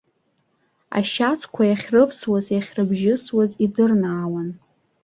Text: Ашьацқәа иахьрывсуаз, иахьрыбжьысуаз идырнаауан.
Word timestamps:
Ашьацқәа 0.97 1.63
иахьрывсуаз, 1.67 2.45
иахьрыбжьысуаз 2.51 3.51
идырнаауан. 3.65 4.49